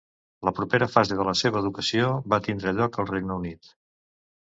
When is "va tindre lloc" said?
2.35-3.01